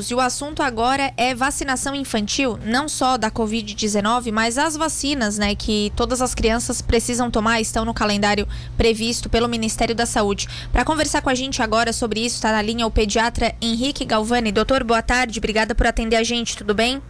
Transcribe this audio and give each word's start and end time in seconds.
E 0.00 0.14
o 0.14 0.20
assunto 0.20 0.62
agora 0.62 1.12
é 1.16 1.34
vacinação 1.34 1.92
infantil, 1.92 2.56
não 2.64 2.88
só 2.88 3.18
da 3.18 3.32
Covid-19, 3.32 4.30
mas 4.30 4.56
as 4.56 4.76
vacinas, 4.76 5.38
né, 5.38 5.56
que 5.56 5.92
todas 5.96 6.22
as 6.22 6.36
crianças 6.36 6.80
precisam 6.80 7.32
tomar, 7.32 7.60
estão 7.60 7.84
no 7.84 7.92
calendário 7.92 8.46
previsto 8.76 9.28
pelo 9.28 9.48
Ministério 9.48 9.96
da 9.96 10.06
Saúde. 10.06 10.46
Para 10.70 10.84
conversar 10.84 11.20
com 11.20 11.28
a 11.28 11.34
gente 11.34 11.60
agora 11.60 11.92
sobre 11.92 12.20
isso, 12.20 12.36
está 12.36 12.52
na 12.52 12.62
linha 12.62 12.86
o 12.86 12.92
pediatra 12.92 13.52
Henrique 13.60 14.04
Galvani. 14.04 14.52
Doutor, 14.52 14.84
boa 14.84 15.02
tarde, 15.02 15.40
obrigada 15.40 15.74
por 15.74 15.84
atender 15.84 16.14
a 16.14 16.22
gente, 16.22 16.56
tudo 16.56 16.74
bem? 16.74 17.02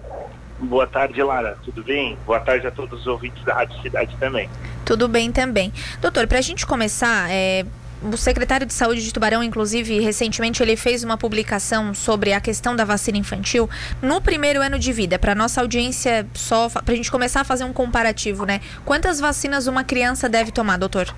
Boa 0.58 0.86
tarde, 0.86 1.22
Lara, 1.22 1.58
tudo 1.62 1.84
bem? 1.84 2.16
Boa 2.24 2.40
tarde 2.40 2.68
a 2.68 2.70
todos 2.70 3.00
os 3.00 3.06
ouvintes 3.06 3.44
da 3.44 3.52
Rádio 3.52 3.82
Cidade 3.82 4.16
também. 4.18 4.48
Tudo 4.86 5.06
bem 5.06 5.30
também. 5.30 5.74
Doutor, 6.00 6.26
para 6.26 6.38
a 6.38 6.42
gente 6.42 6.66
começar, 6.66 7.30
é, 7.30 7.66
o 8.02 8.16
secretário 8.16 8.66
de 8.66 8.72
Saúde 8.72 9.02
de 9.02 9.12
Tubarão, 9.12 9.42
inclusive, 9.42 9.98
recentemente 10.00 10.62
ele 10.62 10.76
fez 10.76 11.02
uma 11.02 11.16
publicação 11.16 11.92
sobre 11.92 12.32
a 12.32 12.40
questão 12.40 12.76
da 12.76 12.84
vacina 12.84 13.18
infantil 13.18 13.68
no 14.00 14.20
primeiro 14.20 14.62
ano 14.62 14.78
de 14.78 14.92
vida. 14.92 15.18
Para 15.18 15.34
nossa 15.34 15.60
audiência, 15.60 16.26
só 16.34 16.68
para 16.68 16.92
a 16.92 16.96
gente 16.96 17.10
começar 17.10 17.40
a 17.40 17.44
fazer 17.44 17.64
um 17.64 17.72
comparativo, 17.72 18.44
né? 18.44 18.60
Quantas 18.84 19.18
vacinas 19.18 19.66
uma 19.66 19.82
criança 19.82 20.28
deve 20.28 20.52
tomar, 20.52 20.76
doutor? 20.76 21.12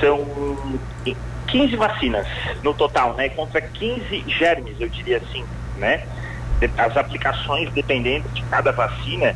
São 0.00 0.24
15 1.48 1.76
vacinas 1.76 2.26
no 2.62 2.72
total, 2.72 3.14
né? 3.14 3.28
Contra 3.30 3.60
15 3.60 4.24
germes, 4.28 4.76
eu 4.80 4.88
diria 4.88 5.18
assim, 5.18 5.44
né? 5.76 6.06
As 6.78 6.96
aplicações, 6.96 7.70
dependendo 7.72 8.28
de 8.28 8.42
cada 8.44 8.70
vacina, 8.70 9.34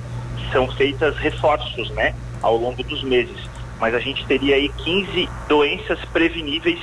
são 0.52 0.68
feitas 0.72 1.16
reforços, 1.16 1.90
né? 1.90 2.14
Ao 2.40 2.56
longo 2.56 2.82
dos 2.82 3.02
meses 3.02 3.49
mas 3.80 3.94
a 3.94 3.98
gente 3.98 4.24
teria 4.26 4.56
aí 4.56 4.68
15 4.68 5.28
doenças 5.48 5.98
preveníveis 6.12 6.78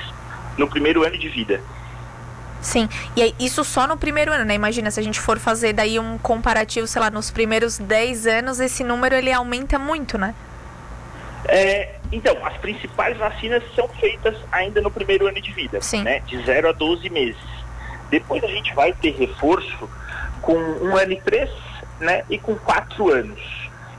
no 0.58 0.68
primeiro 0.68 1.04
ano 1.06 1.16
de 1.16 1.28
vida. 1.28 1.60
Sim, 2.60 2.88
e 3.16 3.34
isso 3.38 3.62
só 3.64 3.86
no 3.86 3.96
primeiro 3.96 4.32
ano, 4.32 4.44
né? 4.44 4.54
Imagina, 4.54 4.90
se 4.90 4.98
a 4.98 5.02
gente 5.02 5.20
for 5.20 5.38
fazer 5.38 5.72
daí 5.72 5.98
um 5.98 6.18
comparativo, 6.18 6.88
sei 6.88 7.00
lá, 7.00 7.08
nos 7.08 7.30
primeiros 7.30 7.78
10 7.78 8.26
anos, 8.26 8.58
esse 8.58 8.82
número 8.82 9.14
ele 9.14 9.32
aumenta 9.32 9.78
muito, 9.78 10.18
né? 10.18 10.34
É, 11.44 11.94
então, 12.10 12.44
as 12.44 12.56
principais 12.56 13.16
vacinas 13.16 13.62
são 13.76 13.88
feitas 13.88 14.36
ainda 14.50 14.80
no 14.80 14.90
primeiro 14.90 15.28
ano 15.28 15.40
de 15.40 15.52
vida, 15.52 15.80
Sim. 15.80 16.02
né? 16.02 16.20
De 16.26 16.42
0 16.42 16.70
a 16.70 16.72
12 16.72 17.08
meses. 17.08 17.40
Depois 18.10 18.42
a 18.42 18.48
gente 18.48 18.74
vai 18.74 18.92
ter 18.92 19.12
reforço 19.12 19.88
com 20.42 20.54
um 20.54 20.96
ano 20.96 21.12
e 21.12 21.20
três, 21.20 21.50
né? 22.00 22.24
E 22.28 22.38
com 22.38 22.56
quatro 22.56 23.12
anos 23.12 23.40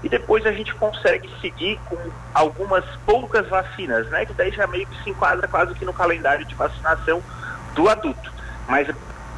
e 0.04 0.10
depois 0.10 0.46
a 0.46 0.52
gente 0.52 0.74
consegue 0.76 1.30
seguir 1.42 1.80
com 1.90 1.98
algumas 2.34 2.86
poucas 3.06 3.48
vacinas, 3.48 4.08
né? 4.10 4.26
Que 4.26 4.34
daí 4.34 4.52
já 4.52 4.66
meio 4.66 4.88
que 4.88 5.04
se 5.04 5.10
enquadra 5.10 5.48
quase 5.48 5.74
que 5.76 5.84
no 5.84 5.94
calendário 5.94 6.46
de 6.46 6.56
vacinação 6.56 7.22
do 7.76 7.90
adulto. 7.90 8.32
Mas 8.68 8.88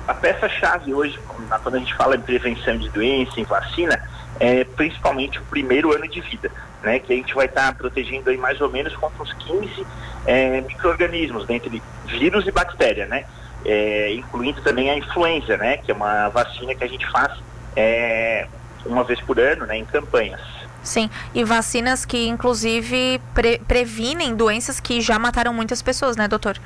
a 0.07 0.13
peça-chave 0.13 0.93
hoje, 0.93 1.19
quando 1.63 1.75
a 1.75 1.79
gente 1.79 1.95
fala 1.95 2.15
em 2.15 2.21
prevenção 2.21 2.77
de 2.77 2.89
doença, 2.89 3.39
em 3.39 3.43
vacina, 3.43 3.99
é 4.39 4.63
principalmente 4.63 5.39
o 5.39 5.43
primeiro 5.43 5.93
ano 5.93 6.07
de 6.07 6.21
vida, 6.21 6.51
né? 6.83 6.99
Que 6.99 7.13
a 7.13 7.15
gente 7.15 7.33
vai 7.33 7.47
estar 7.47 7.67
tá 7.67 7.73
protegendo 7.73 8.29
aí 8.29 8.37
mais 8.37 8.61
ou 8.61 8.69
menos 8.69 8.95
contra 8.95 9.23
uns 9.23 9.33
15 9.33 9.85
é, 10.27 10.61
micro-organismos, 10.61 11.47
dentre 11.47 11.81
vírus 12.05 12.45
e 12.45 12.51
bactéria, 12.51 13.07
né? 13.07 13.25
É, 13.65 14.13
incluindo 14.13 14.61
também 14.61 14.91
a 14.91 14.95
influenza, 14.95 15.57
né? 15.57 15.77
Que 15.77 15.91
é 15.91 15.93
uma 15.93 16.29
vacina 16.29 16.75
que 16.75 16.83
a 16.83 16.87
gente 16.87 17.09
faz 17.09 17.31
é, 17.75 18.47
uma 18.85 19.03
vez 19.03 19.19
por 19.21 19.39
ano, 19.39 19.65
né, 19.65 19.77
em 19.77 19.85
campanhas. 19.85 20.41
Sim, 20.83 21.09
e 21.33 21.43
vacinas 21.43 22.05
que 22.05 22.27
inclusive 22.27 23.21
pre 23.33 23.59
previnem 23.59 24.35
doenças 24.35 24.79
que 24.79 24.99
já 24.99 25.19
mataram 25.19 25.53
muitas 25.53 25.81
pessoas, 25.81 26.17
né, 26.17 26.27
doutor? 26.27 26.57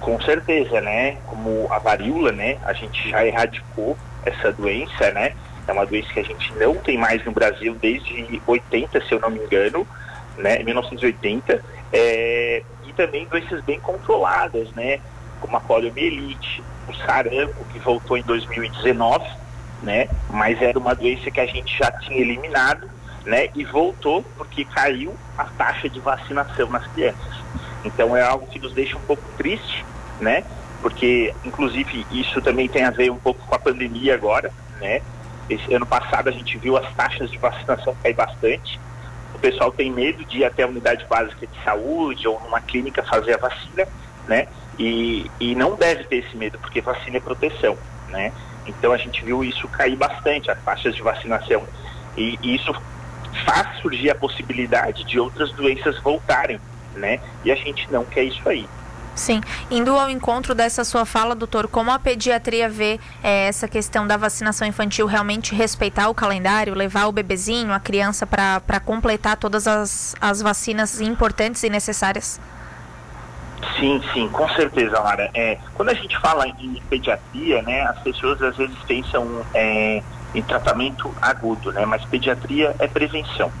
Com 0.00 0.20
certeza, 0.22 0.80
né? 0.80 1.18
Como 1.26 1.66
a 1.70 1.78
varíola, 1.78 2.32
né? 2.32 2.56
A 2.64 2.72
gente 2.72 3.10
já 3.10 3.26
erradicou 3.26 3.98
essa 4.24 4.52
doença, 4.52 5.10
né? 5.10 5.34
É 5.66 5.72
uma 5.72 5.84
doença 5.84 6.10
que 6.12 6.20
a 6.20 6.24
gente 6.24 6.52
não 6.54 6.74
tem 6.76 6.96
mais 6.96 7.22
no 7.24 7.32
Brasil 7.32 7.74
desde 7.74 8.40
80, 8.46 9.04
se 9.04 9.12
eu 9.12 9.20
não 9.20 9.30
me 9.30 9.40
engano, 9.40 9.86
né? 10.38 10.62
1980. 10.62 11.62
É... 11.92 12.62
E 12.86 12.92
também 12.94 13.26
doenças 13.26 13.62
bem 13.64 13.78
controladas, 13.78 14.70
né? 14.72 15.00
Como 15.40 15.54
a 15.56 15.60
poliomielite, 15.60 16.62
o 16.88 16.94
sarampo, 17.04 17.62
que 17.72 17.78
voltou 17.80 18.16
em 18.16 18.22
2019 18.22 19.26
né? 19.82 20.08
Mas 20.30 20.60
era 20.60 20.78
uma 20.78 20.94
doença 20.94 21.30
que 21.30 21.40
a 21.40 21.46
gente 21.46 21.76
já 21.76 21.90
tinha 21.92 22.20
eliminado, 22.20 22.88
né? 23.24 23.48
E 23.54 23.64
voltou 23.64 24.22
porque 24.36 24.64
caiu 24.64 25.14
a 25.36 25.44
taxa 25.44 25.88
de 25.88 26.00
vacinação 26.00 26.68
nas 26.70 26.86
crianças. 26.88 27.38
Então 27.84 28.16
é 28.16 28.22
algo 28.22 28.46
que 28.46 28.58
nos 28.58 28.72
deixa 28.72 28.96
um 28.96 29.02
pouco 29.02 29.22
triste, 29.36 29.84
né? 30.20 30.44
Porque, 30.80 31.34
inclusive, 31.44 32.06
isso 32.10 32.40
também 32.40 32.68
tem 32.68 32.84
a 32.84 32.90
ver 32.90 33.10
um 33.10 33.18
pouco 33.18 33.44
com 33.46 33.54
a 33.54 33.58
pandemia 33.58 34.14
agora, 34.14 34.52
né? 34.80 35.00
Esse 35.50 35.72
ano 35.74 35.86
passado 35.86 36.28
a 36.28 36.32
gente 36.32 36.58
viu 36.58 36.76
as 36.76 36.92
taxas 36.94 37.30
de 37.30 37.38
vacinação 37.38 37.96
cair 38.02 38.14
bastante. 38.14 38.78
O 39.34 39.38
pessoal 39.38 39.72
tem 39.72 39.90
medo 39.90 40.24
de 40.24 40.38
ir 40.38 40.44
até 40.44 40.62
a 40.62 40.66
unidade 40.66 41.04
básica 41.06 41.46
de 41.46 41.64
saúde 41.64 42.26
ou 42.28 42.40
numa 42.40 42.60
clínica 42.60 43.02
fazer 43.02 43.34
a 43.34 43.38
vacina, 43.38 43.86
né? 44.26 44.46
E, 44.78 45.28
e 45.40 45.54
não 45.54 45.74
deve 45.74 46.04
ter 46.04 46.16
esse 46.16 46.36
medo, 46.36 46.58
porque 46.58 46.80
vacina 46.80 47.16
é 47.16 47.20
proteção, 47.20 47.76
né? 48.08 48.32
Então 48.66 48.92
a 48.92 48.96
gente 48.96 49.24
viu 49.24 49.42
isso 49.42 49.66
cair 49.68 49.96
bastante, 49.96 50.50
as 50.50 50.62
taxas 50.62 50.94
de 50.94 51.02
vacinação. 51.02 51.66
E, 52.16 52.38
isso 52.42 52.74
faz 53.44 53.80
surgir 53.80 54.10
a 54.10 54.14
possibilidade 54.14 55.04
de 55.04 55.18
outras 55.20 55.52
doenças 55.52 55.98
voltarem, 56.00 56.60
né? 56.94 57.20
E 57.44 57.52
a 57.52 57.54
gente 57.54 57.90
não 57.90 58.04
quer 58.04 58.24
isso 58.24 58.46
aí. 58.48 58.68
Sim, 59.14 59.40
indo 59.68 59.96
ao 59.96 60.08
encontro 60.08 60.54
dessa 60.54 60.84
sua 60.84 61.04
fala, 61.04 61.34
doutor, 61.34 61.66
como 61.66 61.90
a 61.90 61.98
pediatria 61.98 62.68
vê 62.68 63.00
é, 63.22 63.48
essa 63.48 63.66
questão 63.66 64.06
da 64.06 64.16
vacinação 64.16 64.66
infantil 64.66 65.06
realmente 65.06 65.54
respeitar 65.54 66.08
o 66.08 66.14
calendário, 66.14 66.72
levar 66.72 67.06
o 67.06 67.12
bebezinho, 67.12 67.72
a 67.72 67.80
criança 67.80 68.26
para 68.26 68.80
completar 68.80 69.36
todas 69.36 69.66
as, 69.66 70.14
as 70.20 70.40
vacinas 70.40 71.00
importantes 71.00 71.64
e 71.64 71.68
necessárias? 71.68 72.40
Sim, 73.76 74.00
sim, 74.12 74.28
com 74.28 74.48
certeza, 74.50 74.98
Lara. 74.98 75.30
É, 75.34 75.58
quando 75.74 75.90
a 75.90 75.94
gente 75.94 76.16
fala 76.18 76.46
em 76.48 76.82
pediatria, 76.88 77.62
né, 77.62 77.82
as 77.82 77.98
pessoas 78.00 78.40
às 78.42 78.56
vezes 78.56 78.76
pensam 78.86 79.44
é, 79.54 80.02
em 80.34 80.42
tratamento 80.42 81.12
agudo, 81.20 81.72
né, 81.72 81.84
mas 81.84 82.04
pediatria 82.04 82.74
é 82.78 82.86
prevenção, 82.86 83.52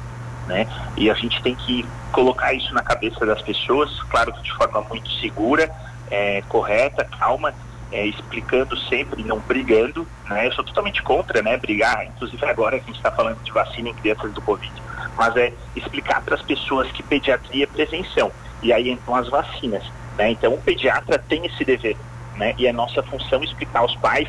né, 0.46 0.66
e 0.96 1.10
a 1.10 1.14
gente 1.14 1.40
tem 1.42 1.54
que 1.54 1.86
colocar 2.10 2.52
isso 2.52 2.72
na 2.74 2.82
cabeça 2.82 3.24
das 3.24 3.40
pessoas, 3.42 4.02
claro 4.04 4.32
que 4.32 4.42
de 4.42 4.52
forma 4.54 4.80
muito 4.82 5.10
segura, 5.20 5.70
é, 6.10 6.42
correta, 6.48 7.04
calma, 7.04 7.54
é, 7.92 8.04
explicando 8.06 8.76
sempre, 8.76 9.22
não 9.22 9.38
brigando, 9.38 10.06
né, 10.28 10.46
eu 10.46 10.52
sou 10.52 10.64
totalmente 10.64 11.02
contra, 11.02 11.42
né, 11.42 11.56
brigar, 11.56 12.06
inclusive 12.06 12.44
agora 12.44 12.78
que 12.78 12.84
a 12.84 12.86
gente 12.88 12.96
está 12.96 13.12
falando 13.12 13.42
de 13.42 13.52
vacina 13.52 13.88
em 13.88 13.94
crianças 13.94 14.32
do 14.32 14.42
Covid, 14.42 14.72
mas 15.16 15.36
é 15.36 15.52
explicar 15.76 16.22
para 16.22 16.34
as 16.34 16.42
pessoas 16.42 16.90
que 16.90 17.02
pediatria 17.02 17.64
é 17.64 17.66
prevenção 17.66 18.32
e 18.62 18.72
aí 18.72 18.90
entram 18.90 19.14
as 19.14 19.28
vacinas. 19.28 19.84
Né? 20.18 20.32
Então 20.32 20.52
o 20.52 20.58
pediatra 20.58 21.16
tem 21.16 21.46
esse 21.46 21.64
dever, 21.64 21.96
né? 22.36 22.52
E 22.58 22.66
é 22.66 22.72
nossa 22.72 23.00
função 23.04 23.42
explicar 23.42 23.78
aos 23.78 23.94
pais 23.96 24.28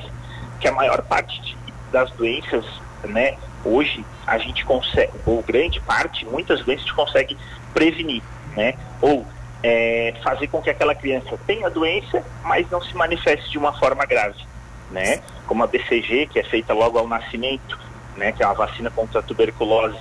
que 0.62 0.68
a 0.68 0.72
maior 0.72 1.02
parte 1.02 1.42
de, 1.42 1.58
das 1.92 2.12
doenças, 2.12 2.64
né? 3.04 3.36
Hoje 3.66 4.06
a 4.28 4.38
gente 4.38 4.64
consegue, 4.64 5.12
ou 5.26 5.42
grande 5.42 5.80
parte, 5.82 6.26
muitas 6.26 6.64
doenças 6.64 6.86
a 6.86 6.88
gente 6.88 6.96
consegue 6.96 7.38
prevenir, 7.74 8.22
né? 8.56 8.76
Ou 9.02 9.26
é, 9.64 10.14
fazer 10.24 10.48
com 10.48 10.62
que 10.62 10.70
aquela 10.70 10.94
criança 10.94 11.38
tenha 11.48 11.66
a 11.66 11.70
doença, 11.70 12.24
mas 12.44 12.70
não 12.70 12.82
se 12.82 12.96
manifeste 12.96 13.50
de 13.50 13.58
uma 13.58 13.74
forma 13.74 14.06
grave, 14.06 14.46
né? 14.92 15.22
Como 15.48 15.64
a 15.64 15.68
BCG, 15.68 16.28
que 16.28 16.40
é 16.40 16.44
feita 16.44 16.72
logo 16.72 17.00
ao 17.00 17.08
nascimento, 17.08 17.80
né? 18.16 18.32
Que 18.32 18.44
é 18.44 18.46
uma 18.46 18.54
vacina 18.54 18.92
contra 18.92 19.22
a 19.22 19.24
tuberculose. 19.24 19.98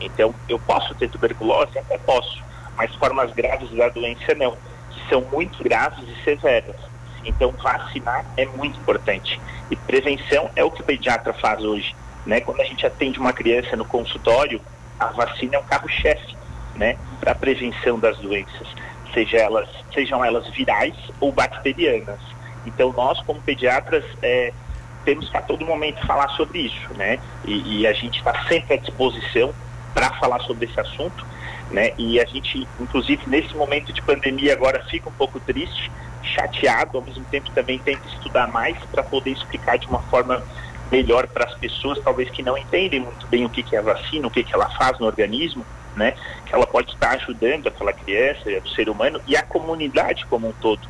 Então, 0.00 0.34
eu 0.48 0.58
posso 0.58 0.94
ter 0.94 1.10
tuberculose? 1.10 1.78
Até 1.78 1.98
posso, 1.98 2.42
mas 2.74 2.94
formas 2.94 3.32
graves 3.32 3.70
da 3.72 3.90
doença 3.90 4.34
não, 4.34 4.56
que 4.96 5.08
são 5.08 5.20
muito 5.32 5.62
graves 5.62 6.04
e 6.08 6.24
severas. 6.24 6.76
Então, 7.24 7.50
vacinar 7.52 8.24
é 8.36 8.46
muito 8.46 8.78
importante. 8.78 9.40
E 9.70 9.76
prevenção 9.76 10.50
é 10.56 10.64
o 10.64 10.70
que 10.70 10.80
o 10.80 10.84
pediatra 10.84 11.32
faz 11.34 11.62
hoje. 11.62 11.94
Né? 12.24 12.40
Quando 12.40 12.60
a 12.60 12.64
gente 12.64 12.86
atende 12.86 13.18
uma 13.18 13.32
criança 13.32 13.76
no 13.76 13.84
consultório, 13.84 14.60
a 14.98 15.06
vacina 15.06 15.56
é 15.56 15.58
um 15.58 15.64
carro-chefe 15.64 16.36
né? 16.76 16.96
para 17.20 17.32
a 17.32 17.34
prevenção 17.34 17.98
das 17.98 18.16
doenças, 18.18 18.66
seja 19.12 19.38
elas, 19.38 19.68
sejam 19.92 20.24
elas 20.24 20.48
virais 20.48 20.94
ou 21.20 21.32
bacterianas. 21.32 22.20
Então, 22.64 22.92
nós, 22.92 23.20
como 23.22 23.40
pediatras, 23.40 24.04
é, 24.22 24.52
temos 25.04 25.28
que 25.28 25.36
a 25.36 25.42
todo 25.42 25.64
momento 25.64 26.04
falar 26.06 26.28
sobre 26.30 26.60
isso. 26.60 26.94
Né? 26.94 27.18
E, 27.44 27.80
e 27.80 27.86
a 27.86 27.92
gente 27.92 28.18
está 28.18 28.44
sempre 28.46 28.74
à 28.74 28.76
disposição 28.76 29.52
para 29.94 30.10
falar 30.14 30.40
sobre 30.40 30.66
esse 30.66 30.78
assunto 30.78 31.26
né? 31.70 31.92
E 31.98 32.20
a 32.20 32.24
gente, 32.24 32.66
inclusive, 32.80 33.22
nesse 33.26 33.54
momento 33.54 33.92
de 33.92 34.00
pandemia 34.02 34.52
agora 34.52 34.84
fica 34.84 35.08
um 35.08 35.12
pouco 35.12 35.40
triste, 35.40 35.90
chateado, 36.22 36.98
ao 36.98 37.04
mesmo 37.04 37.24
tempo 37.26 37.50
também 37.50 37.78
tenta 37.78 38.06
estudar 38.08 38.48
mais 38.48 38.76
para 38.90 39.02
poder 39.02 39.30
explicar 39.30 39.78
de 39.78 39.86
uma 39.86 40.00
forma 40.02 40.42
melhor 40.90 41.26
para 41.26 41.44
as 41.44 41.54
pessoas, 41.54 41.98
talvez 42.00 42.30
que 42.30 42.42
não 42.42 42.56
entendem 42.56 43.00
muito 43.00 43.26
bem 43.26 43.44
o 43.44 43.48
que, 43.48 43.62
que 43.62 43.74
é 43.74 43.78
a 43.78 43.82
vacina, 43.82 44.26
o 44.26 44.30
que, 44.30 44.44
que 44.44 44.54
ela 44.54 44.68
faz 44.70 44.98
no 44.98 45.06
organismo, 45.06 45.64
né? 45.96 46.14
Que 46.44 46.54
ela 46.54 46.66
pode 46.66 46.92
estar 46.92 47.10
ajudando 47.12 47.66
aquela 47.66 47.92
criança, 47.92 48.42
o 48.64 48.68
ser 48.68 48.88
humano 48.88 49.20
e 49.26 49.36
a 49.36 49.42
comunidade 49.42 50.26
como 50.26 50.48
um 50.48 50.52
todo. 50.52 50.80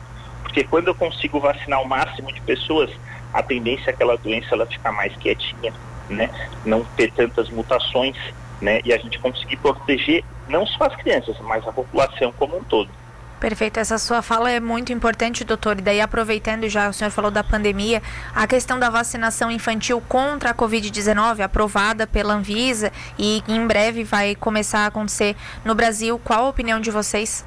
Porque 0.42 0.64
quando 0.64 0.88
eu 0.88 0.94
consigo 0.94 1.40
vacinar 1.40 1.80
o 1.82 1.88
máximo 1.88 2.32
de 2.32 2.40
pessoas, 2.42 2.90
a 3.32 3.42
tendência 3.42 3.90
é 3.90 3.94
aquela 3.94 4.16
doença 4.16 4.48
ela 4.52 4.66
ficar 4.66 4.92
mais 4.92 5.14
quietinha, 5.16 5.72
né? 6.08 6.30
Não 6.64 6.84
ter 6.96 7.10
tantas 7.12 7.48
mutações, 7.48 8.16
né? 8.60 8.80
E 8.84 8.92
a 8.92 8.98
gente 8.98 9.18
conseguir 9.18 9.56
proteger 9.56 10.24
não 10.48 10.66
só 10.66 10.84
as 10.84 10.96
crianças, 10.96 11.36
mas 11.40 11.66
a 11.66 11.72
população 11.72 12.32
como 12.32 12.56
um 12.56 12.64
todo. 12.64 12.90
Perfeito, 13.38 13.78
essa 13.78 13.98
sua 13.98 14.22
fala 14.22 14.50
é 14.50 14.58
muito 14.58 14.92
importante, 14.92 15.44
doutor. 15.44 15.78
E 15.78 15.82
daí, 15.82 16.00
aproveitando 16.00 16.66
já, 16.70 16.88
o 16.88 16.92
senhor 16.92 17.10
falou 17.10 17.30
da 17.30 17.44
pandemia, 17.44 18.02
a 18.34 18.46
questão 18.46 18.78
da 18.78 18.88
vacinação 18.88 19.50
infantil 19.50 20.02
contra 20.08 20.50
a 20.50 20.54
Covid-19, 20.54 21.40
aprovada 21.40 22.06
pela 22.06 22.32
Anvisa 22.32 22.90
e 23.18 23.42
em 23.46 23.66
breve 23.66 24.04
vai 24.04 24.34
começar 24.34 24.80
a 24.80 24.86
acontecer 24.86 25.36
no 25.64 25.74
Brasil. 25.74 26.18
Qual 26.24 26.46
a 26.46 26.48
opinião 26.48 26.80
de 26.80 26.90
vocês? 26.90 27.44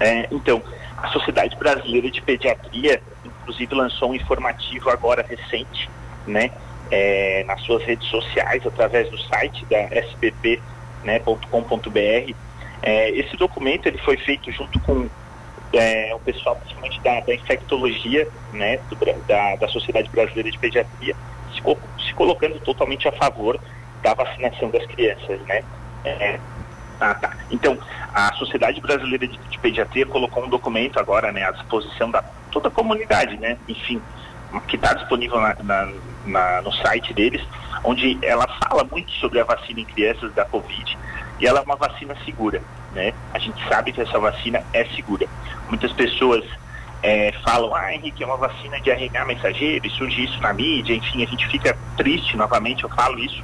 É, 0.00 0.26
então, 0.32 0.60
a 0.98 1.08
Sociedade 1.10 1.56
Brasileira 1.56 2.10
de 2.10 2.20
Pediatria, 2.20 3.00
inclusive, 3.24 3.72
lançou 3.76 4.10
um 4.10 4.14
informativo 4.14 4.90
agora 4.90 5.24
recente, 5.28 5.88
né, 6.26 6.50
é, 6.90 7.44
nas 7.44 7.60
suas 7.62 7.82
redes 7.84 8.06
sociais, 8.08 8.66
através 8.66 9.10
do 9.10 9.18
site 9.18 9.64
da 9.66 9.82
spp.com.br. 10.00 10.60
Né, 11.04 12.34
é, 12.82 13.10
esse 13.10 13.36
documento 13.36 13.86
ele 13.86 13.98
foi 13.98 14.16
feito 14.16 14.50
junto 14.50 14.78
com 14.80 15.08
é, 15.72 16.14
o 16.14 16.18
pessoal, 16.18 16.56
principalmente 16.56 17.00
da, 17.00 17.20
da 17.20 17.34
infectologia, 17.34 18.28
né, 18.52 18.78
do, 18.90 18.96
da, 19.26 19.56
da 19.56 19.68
Sociedade 19.68 20.08
Brasileira 20.10 20.50
de 20.50 20.58
Pediatria, 20.58 21.14
se, 21.54 22.06
se, 22.06 22.14
colocando 22.14 22.58
totalmente 22.60 23.06
a 23.08 23.12
favor 23.12 23.58
da 24.02 24.14
vacinação 24.14 24.68
das 24.70 24.84
crianças, 24.86 25.40
né. 25.42 25.62
Ah, 27.00 27.14
tá. 27.14 27.36
Então, 27.50 27.78
a 28.12 28.32
Sociedade 28.34 28.80
Brasileira 28.80 29.26
de, 29.26 29.36
de, 29.36 29.58
Pediatria 29.58 30.06
colocou 30.06 30.44
um 30.44 30.48
documento 30.48 30.98
agora, 30.98 31.32
né, 31.32 31.44
à 31.44 31.50
disposição 31.52 32.10
da 32.10 32.22
toda 32.50 32.68
a 32.68 32.70
comunidade, 32.70 33.38
né, 33.38 33.56
enfim, 33.66 34.00
que 34.68 34.76
está 34.76 34.92
disponível 34.92 35.40
na, 35.40 35.56
na, 35.62 35.92
na, 36.26 36.62
no 36.62 36.72
site 36.72 37.12
deles, 37.12 37.42
onde 37.84 38.18
ela 38.22 38.46
fala 38.62 38.84
muito 38.84 39.10
sobre 39.12 39.40
a 39.40 39.44
vacina 39.44 39.80
em 39.80 39.84
crianças 39.84 40.32
da 40.34 40.44
Covid 40.44 40.96
e 41.42 41.46
ela 41.46 41.58
é 41.58 41.62
uma 41.62 41.74
vacina 41.74 42.16
segura, 42.24 42.62
né? 42.94 43.12
A 43.34 43.38
gente 43.40 43.60
sabe 43.68 43.92
que 43.92 44.00
essa 44.00 44.16
vacina 44.18 44.62
é 44.72 44.84
segura. 44.94 45.26
Muitas 45.68 45.92
pessoas 45.92 46.44
é, 47.02 47.32
falam, 47.44 47.74
ah, 47.74 47.92
Henrique, 47.92 48.22
é 48.22 48.26
uma 48.26 48.36
vacina 48.36 48.80
de 48.80 48.90
RNA 48.90 49.24
mensageiro, 49.24 49.84
e 49.84 49.90
surge 49.90 50.22
isso 50.22 50.40
na 50.40 50.52
mídia, 50.52 50.94
enfim, 50.94 51.24
a 51.24 51.26
gente 51.26 51.48
fica 51.48 51.76
triste 51.96 52.36
novamente, 52.36 52.84
eu 52.84 52.90
falo 52.90 53.18
isso, 53.18 53.42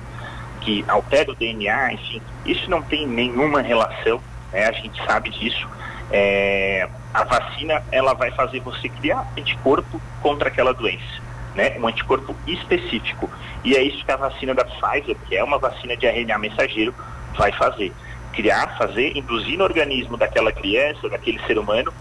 que 0.60 0.84
altera 0.86 1.32
o 1.32 1.34
DNA, 1.34 1.94
enfim, 1.94 2.22
isso 2.46 2.70
não 2.70 2.80
tem 2.80 3.04
nenhuma 3.04 3.60
relação, 3.60 4.22
né? 4.52 4.66
A 4.66 4.72
gente 4.72 5.04
sabe 5.04 5.30
disso. 5.30 5.68
É, 6.10 6.88
a 7.12 7.24
vacina, 7.24 7.82
ela 7.90 8.14
vai 8.14 8.30
fazer 8.30 8.60
você 8.60 8.88
criar 8.88 9.26
anticorpo 9.36 10.00
contra 10.22 10.48
aquela 10.48 10.72
doença. 10.72 11.27
Né, 11.58 11.76
um 11.76 11.88
anticorpo 11.88 12.36
específico. 12.46 13.28
E 13.64 13.74
é 13.74 13.82
isso 13.82 14.04
que 14.04 14.12
a 14.12 14.16
vacina 14.16 14.54
da 14.54 14.64
Pfizer, 14.64 15.16
que 15.26 15.36
é 15.36 15.42
uma 15.42 15.58
vacina 15.58 15.96
de 15.96 16.06
RNA 16.06 16.38
mensageiro, 16.38 16.94
vai 17.36 17.50
fazer. 17.50 17.92
Criar, 18.32 18.78
fazer, 18.78 19.16
induzir 19.16 19.58
no 19.58 19.64
organismo 19.64 20.16
daquela 20.16 20.52
criança, 20.52 21.08
daquele 21.08 21.40
ser 21.48 21.58
humano, 21.58 21.92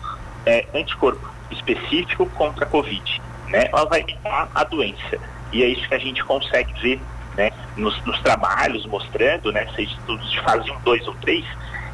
é, 0.46 0.64
anticorpo 0.76 1.28
específico 1.50 2.28
contra 2.36 2.66
a 2.66 2.68
Covid. 2.68 3.20
Né? 3.48 3.68
Ela 3.74 3.86
vai 3.86 4.02
imitar 4.02 4.48
a 4.54 4.64
doença. 4.64 5.18
E 5.52 5.64
é 5.64 5.68
isso 5.68 5.88
que 5.88 5.96
a 5.96 6.00
gente 6.00 6.24
consegue 6.24 6.72
ver 6.80 7.02
né, 7.36 7.52
nos, 7.76 8.00
nos 8.06 8.20
trabalhos, 8.20 8.86
mostrando, 8.86 9.52
né, 9.52 9.68
seja 9.76 9.92
estudos 9.92 10.32
de 10.32 10.40
fase 10.42 10.70
1, 10.70 10.80
2 10.82 11.08
ou 11.08 11.16
3, 11.16 11.44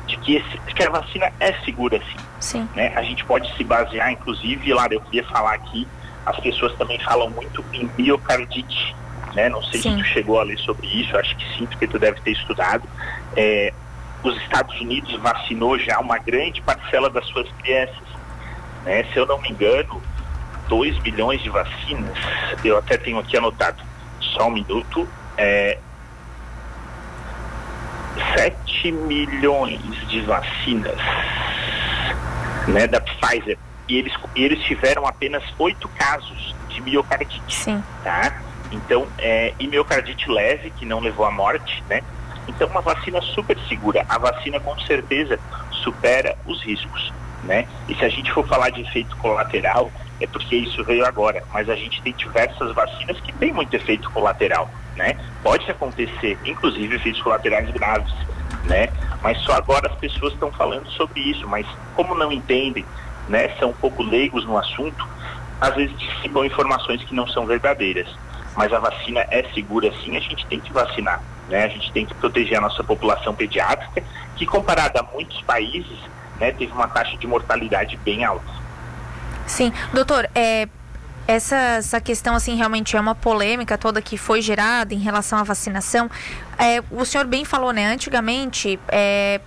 de 0.08 0.18
que, 0.18 0.36
esse, 0.36 0.58
que 0.74 0.84
a 0.84 0.90
vacina 0.90 1.32
é 1.40 1.54
segura 1.64 1.98
sim. 2.00 2.18
sim. 2.40 2.70
Né? 2.76 2.92
A 2.94 3.04
gente 3.04 3.24
pode 3.24 3.56
se 3.56 3.64
basear, 3.64 4.12
inclusive, 4.12 4.74
lá 4.74 4.88
eu 4.92 5.00
queria 5.00 5.24
falar 5.26 5.54
aqui, 5.54 5.88
as 6.26 6.40
pessoas 6.40 6.74
também 6.78 7.00
falam 7.00 7.30
muito 7.30 7.64
em 7.74 7.90
miocardite 7.98 8.96
né? 9.34 9.50
Não 9.50 9.62
sei 9.64 9.82
sim. 9.82 9.92
se 9.92 9.98
tu 9.98 10.04
chegou 10.06 10.40
a 10.40 10.44
ler 10.44 10.58
sobre 10.60 10.88
isso, 10.88 11.18
acho 11.18 11.36
que 11.36 11.58
sim, 11.58 11.66
porque 11.66 11.88
tu 11.88 12.00
deve 12.00 12.20
ter 12.22 12.32
estudado. 12.32 12.88
É, 13.36 13.74
os 14.24 14.36
Estados 14.38 14.80
Unidos 14.80 15.14
vacinou 15.20 15.78
já 15.78 16.00
uma 16.00 16.18
grande 16.18 16.62
parcela 16.62 17.10
das 17.10 17.26
suas 17.28 17.50
crianças. 17.54 18.08
Né? 18.86 19.04
Se 19.12 19.18
eu 19.18 19.26
não 19.26 19.42
me 19.42 19.50
engano, 19.50 20.02
2 20.70 21.00
milhões 21.00 21.42
de 21.42 21.50
vacinas, 21.50 22.18
eu 22.64 22.78
até 22.78 22.98
tenho 22.98 23.20
aqui 23.20 23.36
anotado, 23.36 23.84
só 24.20 24.48
um 24.48 24.52
minuto, 24.52 25.08
é, 25.38 25.78
7 28.38 28.92
milhões 28.92 29.82
de 30.08 30.22
vacinas 30.22 30.98
né, 32.68 32.88
da 32.88 33.02
Pfizer. 33.02 33.58
Eles, 33.98 34.14
eles 34.36 34.64
tiveram 34.64 35.06
apenas 35.06 35.44
oito 35.60 35.88
casos 35.90 36.56
de 36.70 36.82
miocardite. 36.82 37.54
Sim. 37.54 37.84
Tá? 38.04 38.42
Então, 38.72 39.08
é, 39.20 39.54
e 39.60 39.68
miocardite 39.68 40.30
leve, 40.30 40.72
que 40.72 40.86
não 40.86 41.00
levou 41.00 41.26
à 41.26 41.32
morte, 41.32 41.84
né? 41.90 42.02
Então, 42.48 42.68
uma 42.68 42.82
vacina 42.82 43.22
super 43.22 43.58
segura. 43.70 44.06
A 44.10 44.18
vacina, 44.18 44.60
com 44.60 44.78
certeza, 44.80 45.40
supera 45.72 46.36
os 46.46 46.62
riscos, 46.64 47.14
né? 47.44 47.68
E 47.88 47.96
se 47.96 48.04
a 48.04 48.10
gente 48.10 48.32
for 48.32 48.48
falar 48.48 48.70
de 48.70 48.82
efeito 48.82 49.16
colateral, 49.18 49.92
é 50.20 50.28
porque 50.28 50.56
isso 50.56 50.84
veio 50.84 51.06
agora. 51.06 51.44
Mas 51.54 51.70
a 51.70 51.76
gente 51.76 52.02
tem 52.02 52.14
diversas 52.14 52.74
vacinas 52.74 53.20
que 53.22 53.32
têm 53.34 53.54
muito 53.54 53.74
efeito 53.76 54.10
colateral, 54.12 54.70
né? 54.96 55.18
Pode 55.42 55.70
acontecer, 55.70 56.38
inclusive, 56.46 56.96
efeitos 56.96 57.22
colaterais 57.22 57.70
graves, 57.72 58.14
né? 58.66 58.90
Mas 59.22 59.38
só 59.40 59.54
agora 59.54 59.90
as 59.90 59.98
pessoas 59.98 60.34
estão 60.34 60.52
falando 60.52 60.90
sobre 60.92 61.22
isso. 61.22 61.48
Mas 61.48 61.66
como 61.96 62.16
não 62.16 62.32
entendem, 62.32 62.86
né? 63.28 63.50
São 63.60 63.70
um 63.70 63.74
pouco 63.74 64.04
leigos 64.04 64.46
no 64.46 64.58
assunto, 64.58 65.08
às 65.60 65.76
vezes 65.76 65.96
ficam 66.22 66.44
informações 66.44 67.04
que 67.04 67.16
não 67.16 67.28
são 67.28 67.46
verdadeiras 67.46 68.08
mas 68.56 68.72
a 68.72 68.80
vacina 68.80 69.26
é 69.30 69.44
segura 69.54 69.92
sim, 70.04 70.16
a 70.16 70.20
gente 70.20 70.46
tem 70.48 70.60
que 70.60 70.72
vacinar. 70.72 71.22
Né? 71.50 71.66
A 71.66 71.68
gente 71.68 71.92
tem 71.92 72.06
que 72.06 72.14
proteger 72.14 72.58
a 72.58 72.62
nossa 72.62 72.84
população 72.84 73.34
pediátrica, 73.34 74.04
que 74.36 74.46
comparada 74.46 75.00
a 75.00 75.04
muitos 75.04 75.42
países, 75.42 75.98
né, 76.40 76.52
teve 76.52 76.72
uma 76.72 76.88
taxa 76.88 77.18
de 77.18 77.28
mortalidade 77.28 77.98
bem 77.98 78.24
alta. 78.24 78.64
Sim, 79.46 79.74
doutor, 79.94 80.30
é, 80.34 80.68
essa, 81.28 81.56
essa 81.56 82.02
questão 82.02 82.36
assim 82.36 82.56
realmente 82.56 82.96
é 82.96 83.00
uma 83.00 83.14
polêmica 83.14 83.78
toda 83.78 84.02
que 84.02 84.18
foi 84.18 84.42
gerada 84.42 84.94
em 84.94 85.00
relação 85.00 85.38
à 85.38 85.44
vacinação. 85.44 86.10
É, 86.58 86.82
o 86.90 87.04
senhor 87.04 87.26
bem 87.26 87.44
falou, 87.44 87.74
né? 87.74 87.88
Antigamente, 87.88 88.80
é, 88.88 89.42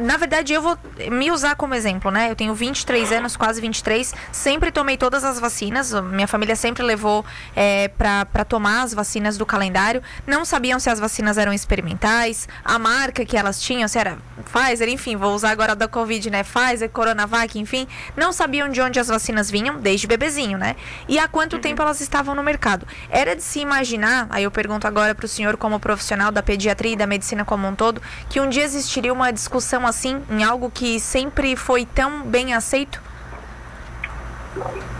na 0.00 0.16
verdade, 0.16 0.52
eu 0.52 0.62
vou 0.62 0.78
me 1.10 1.30
usar 1.30 1.54
como 1.54 1.74
exemplo, 1.74 2.10
né? 2.10 2.30
Eu 2.30 2.36
tenho 2.36 2.54
23 2.54 3.12
anos, 3.12 3.36
quase 3.36 3.60
23, 3.60 4.14
sempre 4.32 4.72
tomei 4.72 4.96
todas 4.96 5.24
as 5.24 5.38
vacinas, 5.38 5.92
minha 5.92 6.26
família 6.26 6.56
sempre 6.56 6.82
levou 6.82 7.24
é, 7.54 7.88
para 7.88 8.44
tomar 8.44 8.82
as 8.82 8.94
vacinas 8.94 9.36
do 9.36 9.44
calendário. 9.44 10.02
Não 10.26 10.44
sabiam 10.44 10.80
se 10.80 10.88
as 10.88 10.98
vacinas 10.98 11.36
eram 11.36 11.52
experimentais, 11.52 12.48
a 12.64 12.78
marca 12.78 13.24
que 13.24 13.36
elas 13.36 13.60
tinham, 13.60 13.86
se 13.86 13.98
era 13.98 14.18
Pfizer, 14.40 14.88
enfim, 14.88 15.16
vou 15.16 15.34
usar 15.34 15.50
agora 15.50 15.76
da 15.76 15.86
Covid, 15.86 16.30
né? 16.30 16.42
Pfizer, 16.42 16.88
Coronavac, 16.88 17.58
enfim. 17.58 17.86
Não 18.16 18.32
sabiam 18.32 18.68
de 18.68 18.80
onde 18.80 18.98
as 18.98 19.08
vacinas 19.08 19.50
vinham, 19.50 19.78
desde 19.78 20.06
bebezinho, 20.06 20.56
né? 20.56 20.76
E 21.08 21.18
há 21.18 21.28
quanto 21.28 21.54
uhum. 21.54 21.60
tempo 21.60 21.82
elas 21.82 22.00
estavam 22.00 22.34
no 22.34 22.42
mercado. 22.42 22.86
Era 23.10 23.36
de 23.36 23.42
se 23.42 23.60
imaginar, 23.60 24.26
aí 24.30 24.44
eu 24.44 24.50
pergunto 24.50 24.86
agora 24.86 25.14
para 25.14 25.26
o 25.26 25.28
senhor, 25.28 25.56
como 25.56 25.78
profissional 25.78 26.32
da 26.32 26.42
pediatria 26.42 26.92
e 26.92 26.96
da 26.96 27.06
medicina 27.06 27.44
como 27.44 27.68
um 27.68 27.74
todo, 27.74 28.00
que 28.28 28.40
um 28.40 28.48
dia 28.48 28.64
existiria 28.64 29.12
uma 29.12 29.30
discussão 29.30 29.86
assim, 29.90 30.22
em 30.30 30.42
algo 30.42 30.70
que 30.70 30.98
sempre 30.98 31.54
foi 31.56 31.84
tão 31.84 32.22
bem 32.22 32.54
aceito? 32.54 33.00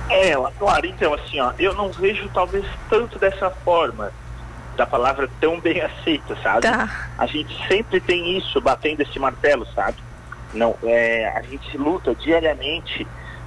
É, 0.08 0.34
claro, 0.58 0.86
então 0.86 1.14
assim, 1.14 1.40
ó, 1.40 1.52
eu 1.58 1.74
não 1.74 1.90
vejo 1.90 2.28
talvez 2.34 2.64
tanto 2.88 3.18
dessa 3.18 3.50
forma 3.50 4.12
da 4.76 4.86
palavra 4.86 5.28
tão 5.40 5.60
bem 5.60 5.80
aceita, 5.80 6.36
sabe? 6.42 6.62
Tá. 6.62 7.10
A 7.18 7.26
gente 7.26 7.54
sempre 7.68 8.00
tem 8.00 8.36
isso, 8.36 8.60
batendo 8.60 9.02
esse 9.02 9.18
martelo, 9.18 9.66
sabe? 9.74 9.96
Não, 10.54 10.74
é, 10.82 11.28
a 11.36 11.42
gente 11.42 11.76
luta 11.76 12.14
diariamente 12.14 13.06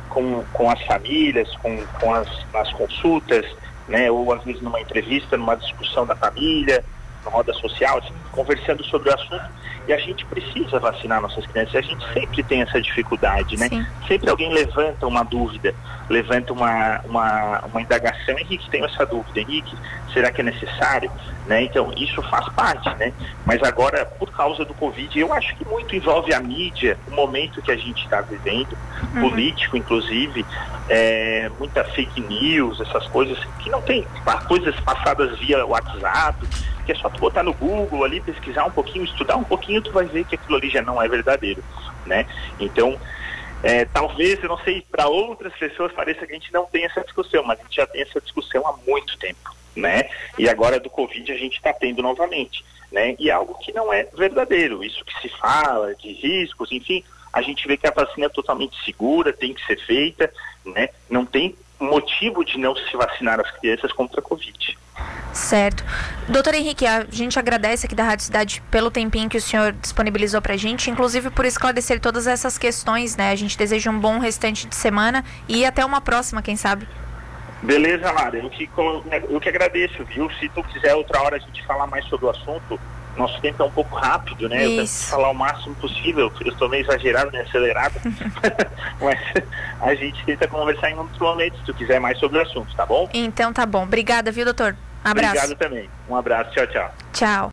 com, 0.09 0.43
com 0.53 0.69
as 0.69 0.81
famílias, 0.83 1.49
com, 1.57 1.83
com 1.99 2.13
as, 2.13 2.27
as 2.53 2.71
consultas, 2.73 3.45
né? 3.87 4.09
Ou 4.11 4.31
às 4.31 4.43
vezes 4.43 4.61
numa 4.61 4.79
entrevista, 4.79 5.35
numa 5.35 5.55
discussão 5.55 6.05
da 6.05 6.15
família, 6.15 6.83
roda 7.29 7.53
social, 7.53 7.97
assim, 7.97 8.13
conversando 8.31 8.83
sobre 8.85 9.09
o 9.09 9.13
assunto 9.13 9.63
e 9.87 9.93
a 9.93 9.97
gente 9.97 10.25
precisa 10.25 10.79
vacinar 10.79 11.21
nossas 11.21 11.45
crianças. 11.45 11.75
A 11.75 11.81
gente 11.81 12.13
sempre 12.13 12.43
tem 12.43 12.61
essa 12.61 12.81
dificuldade, 12.81 13.57
né? 13.57 13.67
Sim. 13.67 13.85
Sempre 14.07 14.29
alguém 14.29 14.53
levanta 14.53 15.05
uma 15.05 15.23
dúvida, 15.23 15.75
levanta 16.09 16.53
uma, 16.53 17.01
uma, 17.03 17.59
uma 17.65 17.81
indagação. 17.81 18.37
Henrique, 18.37 18.69
tenho 18.69 18.85
essa 18.85 19.05
dúvida. 19.05 19.41
Henrique, 19.41 19.75
será 20.13 20.31
que 20.31 20.39
é 20.39 20.43
necessário? 20.43 21.11
Né? 21.45 21.63
Então, 21.63 21.91
isso 21.97 22.21
faz 22.23 22.47
parte, 22.49 22.89
né? 22.95 23.11
Mas 23.45 23.61
agora, 23.61 24.05
por 24.05 24.31
causa 24.31 24.63
do 24.63 24.73
Covid, 24.73 25.19
eu 25.19 25.33
acho 25.33 25.53
que 25.57 25.67
muito 25.67 25.93
envolve 25.95 26.33
a 26.33 26.39
mídia, 26.39 26.97
o 27.07 27.11
momento 27.11 27.61
que 27.61 27.71
a 27.71 27.75
gente 27.75 28.03
está 28.03 28.21
vivendo, 28.21 28.77
uhum. 29.15 29.29
político, 29.29 29.75
inclusive, 29.75 30.45
é, 30.87 31.51
muita 31.59 31.83
fake 31.83 32.21
news, 32.21 32.79
essas 32.79 33.05
coisas 33.07 33.37
que 33.59 33.69
não 33.69 33.81
tem, 33.81 34.07
coisas 34.47 34.79
passadas 34.79 35.37
via 35.39 35.65
WhatsApp, 35.65 36.47
que 36.85 36.91
é 36.91 36.95
só 36.95 37.09
tu 37.09 37.19
botar 37.19 37.43
no 37.43 37.53
Google 37.53 38.03
ali, 38.03 38.19
pesquisar 38.21 38.65
um 38.65 38.71
pouquinho, 38.71 39.05
estudar 39.05 39.35
um 39.37 39.43
pouquinho, 39.43 39.81
tu 39.81 39.91
vai 39.91 40.05
ver 40.05 40.25
que 40.25 40.35
aquilo 40.35 40.57
ali 40.57 40.69
já 40.69 40.81
não 40.81 41.01
é 41.01 41.07
verdadeiro, 41.07 41.63
né? 42.05 42.25
Então, 42.59 42.97
É, 43.65 43.85
talvez, 43.85 44.43
eu 44.43 44.49
não 44.49 44.57
sei, 44.57 44.85
para 44.91 45.07
outras 45.07 45.53
pessoas 45.53 45.93
pareça 45.93 46.27
que 46.27 46.33
a 46.33 46.35
gente 46.35 46.51
não 46.51 46.65
tem 46.65 46.83
essa 46.83 46.99
discussão, 46.99 47.41
mas 47.45 47.57
a 47.57 47.63
gente 47.63 47.77
já 47.77 47.87
tem 47.87 48.01
essa 48.01 48.19
discussão 48.19 48.67
há 48.67 48.73
muito 48.85 49.17
tempo, 49.17 49.55
né? 49.73 50.09
E 50.37 50.49
agora 50.49 50.81
do 50.81 50.89
Covid 50.89 51.31
a 51.31 51.37
gente 51.37 51.55
está 51.55 51.71
tendo 51.71 52.01
novamente, 52.01 52.61
né? 52.91 53.15
E 53.17 53.29
é 53.29 53.31
algo 53.31 53.57
que 53.59 53.71
não 53.71 53.93
é 53.93 54.03
verdadeiro, 54.17 54.83
isso 54.83 55.05
que 55.05 55.17
se 55.21 55.29
fala 55.39 55.95
de 55.95 56.11
riscos, 56.11 56.73
enfim, 56.73 57.05
a 57.31 57.41
gente 57.41 57.65
vê 57.65 57.77
que 57.77 57.87
a 57.87 57.91
vacina 57.91 58.25
é 58.25 58.29
totalmente 58.29 58.75
segura, 58.83 59.31
tem 59.31 59.53
que 59.53 59.65
ser 59.65 59.77
feita, 59.85 60.29
né? 60.65 60.89
Não 61.09 61.25
tem 61.25 61.55
motivo 61.83 62.43
de 62.43 62.57
não 62.57 62.75
se 62.75 62.95
vacinar 62.95 63.39
as 63.39 63.49
crianças 63.51 63.91
contra 63.91 64.19
a 64.19 64.23
Covid. 64.23 64.77
Certo. 65.33 65.83
Doutor 66.29 66.53
Henrique, 66.53 66.85
a 66.85 67.05
gente 67.09 67.39
agradece 67.39 67.87
aqui 67.87 67.95
da 67.95 68.03
Rádio 68.03 68.25
Cidade 68.25 68.61
pelo 68.69 68.91
tempinho 68.91 69.27
que 69.27 69.37
o 69.37 69.41
senhor 69.41 69.71
disponibilizou 69.73 70.41
para 70.41 70.53
a 70.53 70.57
gente, 70.57 70.91
inclusive 70.91 71.31
por 71.31 71.45
esclarecer 71.45 71.99
todas 71.99 72.27
essas 72.27 72.57
questões, 72.57 73.17
né? 73.17 73.31
A 73.31 73.35
gente 73.35 73.57
deseja 73.57 73.89
um 73.89 73.99
bom 73.99 74.19
restante 74.19 74.67
de 74.67 74.75
semana 74.75 75.25
e 75.49 75.65
até 75.65 75.83
uma 75.83 75.99
próxima, 75.99 76.41
quem 76.41 76.55
sabe. 76.55 76.87
Beleza, 77.63 78.11
Lara. 78.11 78.37
Eu 78.37 78.49
que, 78.49 78.69
eu 79.29 79.39
que 79.39 79.49
agradeço, 79.49 80.03
viu? 80.05 80.29
Se 80.39 80.49
tu 80.49 80.61
quiser 80.63 80.93
outra 80.93 81.21
hora 81.21 81.37
a 81.37 81.39
gente 81.39 81.65
falar 81.65 81.87
mais 81.87 82.05
sobre 82.05 82.25
o 82.25 82.29
assunto, 82.29 82.79
nosso 83.17 83.39
tempo 83.41 83.61
é 83.61 83.65
um 83.65 83.71
pouco 83.71 83.95
rápido, 83.95 84.49
né? 84.49 84.65
Isso. 84.65 84.71
Eu 84.71 84.77
tento 84.77 85.09
falar 85.11 85.29
o 85.29 85.33
máximo 85.33 85.75
possível. 85.75 86.31
Eu 86.41 86.51
estou 86.51 86.69
meio 86.69 86.83
exagerado, 86.83 87.31
meio 87.31 87.43
acelerado. 87.43 87.95
Mas 88.99 89.19
a 89.81 89.95
gente 89.95 90.23
tenta 90.25 90.47
conversar 90.47 90.91
em 90.91 90.97
outro 90.97 91.23
momento, 91.23 91.57
se 91.57 91.65
tu 91.65 91.73
quiser 91.73 91.99
mais 91.99 92.17
sobre 92.19 92.39
o 92.39 92.41
assunto, 92.41 92.75
tá 92.75 92.85
bom? 92.85 93.09
Então 93.13 93.53
tá 93.53 93.65
bom. 93.65 93.83
Obrigada, 93.83 94.31
viu, 94.31 94.45
doutor? 94.45 94.75
Abraço. 95.03 95.35
Obrigado 95.35 95.57
também. 95.57 95.89
Um 96.09 96.15
abraço. 96.15 96.51
Tchau, 96.51 96.67
tchau. 96.67 96.91
Tchau. 97.11 97.51